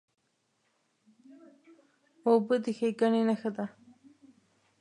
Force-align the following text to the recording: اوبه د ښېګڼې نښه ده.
اوبه 2.27 2.55
د 2.63 2.65
ښېګڼې 2.77 3.21
نښه 3.27 3.49
ده. 3.55 3.65